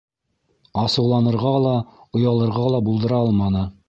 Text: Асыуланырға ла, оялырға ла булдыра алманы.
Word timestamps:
Асыуланырға 0.83 1.51
ла, 1.65 1.73
оялырға 2.21 2.65
ла 2.77 2.81
булдыра 2.89 3.21
алманы. 3.27 3.63